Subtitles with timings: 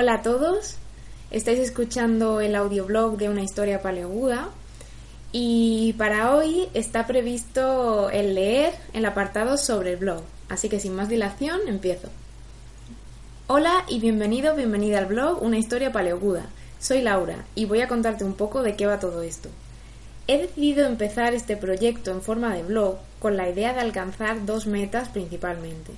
[0.00, 0.76] Hola a todos,
[1.32, 4.50] estáis escuchando el audioblog de una historia paleoguda
[5.32, 10.94] y para hoy está previsto el leer el apartado sobre el blog, así que sin
[10.94, 12.10] más dilación empiezo.
[13.48, 16.46] Hola y bienvenido, bienvenida al blog Una historia paleoguda.
[16.78, 19.48] Soy Laura y voy a contarte un poco de qué va todo esto.
[20.28, 24.68] He decidido empezar este proyecto en forma de blog con la idea de alcanzar dos
[24.68, 25.90] metas principalmente.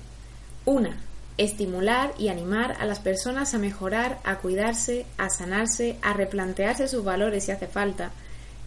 [0.65, 0.97] Una,
[1.43, 7.03] estimular y animar a las personas a mejorar, a cuidarse, a sanarse, a replantearse sus
[7.03, 8.11] valores si hace falta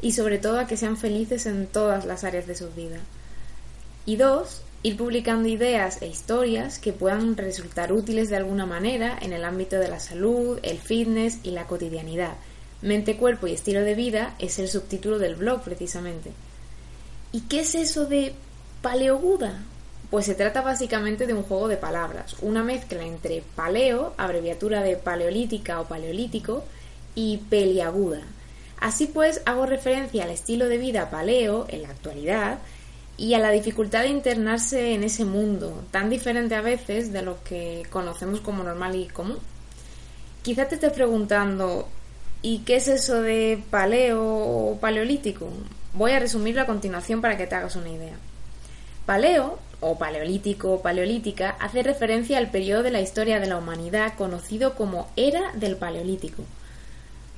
[0.00, 2.98] y sobre todo a que sean felices en todas las áreas de su vida.
[4.06, 9.32] Y dos, ir publicando ideas e historias que puedan resultar útiles de alguna manera en
[9.32, 12.34] el ámbito de la salud, el fitness y la cotidianidad.
[12.82, 16.32] Mente, cuerpo y estilo de vida es el subtítulo del blog precisamente.
[17.32, 18.34] ¿Y qué es eso de
[18.82, 19.62] paleoguda?
[20.14, 24.94] Pues se trata básicamente de un juego de palabras, una mezcla entre paleo, abreviatura de
[24.94, 26.62] paleolítica o paleolítico,
[27.16, 28.20] y peliaguda.
[28.78, 32.60] Así pues, hago referencia al estilo de vida paleo en la actualidad
[33.16, 37.42] y a la dificultad de internarse en ese mundo, tan diferente a veces de lo
[37.42, 39.38] que conocemos como normal y común.
[40.42, 41.88] Quizá te estés preguntando,
[42.40, 45.48] ¿y qué es eso de paleo o paleolítico?
[45.92, 48.14] Voy a resumirlo a continuación para que te hagas una idea.
[49.06, 54.14] Paleo o paleolítico o paleolítica, hace referencia al periodo de la historia de la humanidad
[54.14, 56.44] conocido como Era del Paleolítico.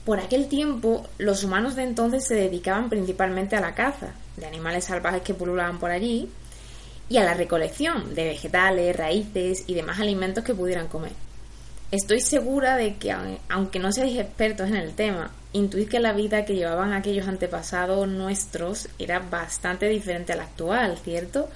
[0.04, 4.84] Por aquel tiempo, los humanos de entonces se dedicaban principalmente a la caza de animales
[4.84, 6.28] salvajes que pululaban por allí
[7.08, 11.12] y a la recolección de vegetales, raíces y demás alimentos que pudieran comer.
[11.92, 13.14] Estoy segura de que,
[13.48, 18.08] aunque no seáis expertos en el tema, intuís que la vida que llevaban aquellos antepasados
[18.08, 21.48] nuestros era bastante diferente a la actual, ¿cierto?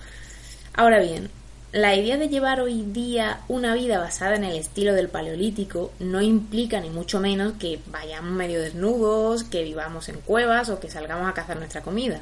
[0.75, 1.31] Ahora bien,
[1.73, 6.21] la idea de llevar hoy día una vida basada en el estilo del paleolítico no
[6.21, 11.29] implica ni mucho menos que vayamos medio desnudos, que vivamos en cuevas o que salgamos
[11.29, 12.21] a cazar nuestra comida.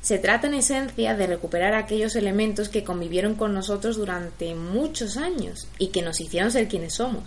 [0.00, 5.66] Se trata en esencia de recuperar aquellos elementos que convivieron con nosotros durante muchos años
[5.78, 7.24] y que nos hicieron ser quienes somos,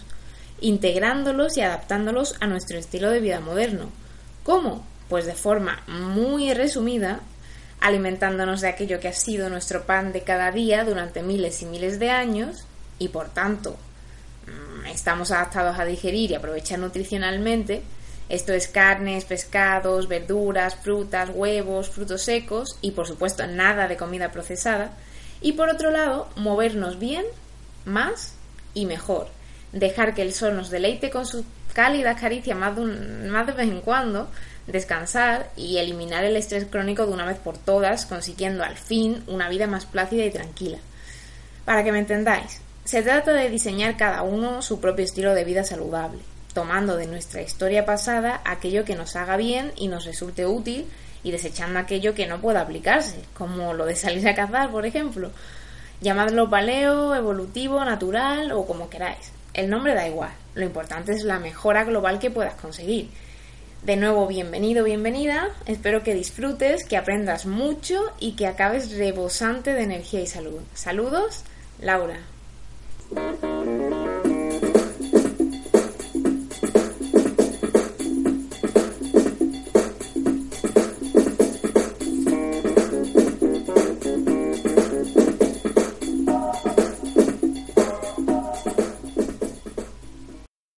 [0.62, 3.90] integrándolos y adaptándolos a nuestro estilo de vida moderno.
[4.44, 4.86] ¿Cómo?
[5.10, 7.20] Pues de forma muy resumida,
[7.82, 12.00] alimentándonos de aquello que ha sido nuestro pan de cada día durante miles y miles
[12.00, 12.66] de años
[13.00, 13.76] y por tanto
[14.46, 17.82] mm, estamos adaptados a digerir y aprovechar nutricionalmente.
[18.30, 24.32] Esto es carnes, pescados, verduras, frutas, huevos, frutos secos y por supuesto nada de comida
[24.32, 24.92] procesada.
[25.42, 27.26] Y por otro lado, movernos bien,
[27.84, 28.36] más
[28.76, 29.28] y mejor.
[29.74, 31.44] Dejar que el sol nos deleite con su
[31.74, 34.30] cálida caricia más de, más de vez en cuando,
[34.68, 39.50] descansar y eliminar el estrés crónico de una vez por todas, consiguiendo al fin una
[39.50, 40.78] vida más plácida y tranquila.
[41.66, 45.64] Para que me entendáis, se trata de diseñar cada uno su propio estilo de vida
[45.64, 46.20] saludable,
[46.54, 50.88] tomando de nuestra historia pasada aquello que nos haga bien y nos resulte útil
[51.24, 55.32] y desechando aquello que no pueda aplicarse, como lo de salir a cazar, por ejemplo.
[56.02, 59.32] Llamadlo paleo, evolutivo, natural o como queráis.
[59.54, 63.10] El nombre da igual, lo importante es la mejora global que puedas conseguir
[63.84, 65.50] de nuevo, bienvenido, bienvenida.
[65.66, 70.60] Espero que disfrutes, que aprendas mucho y que acabes rebosante de energía y salud.
[70.76, 71.44] Saludos,
[71.80, 72.20] Laura.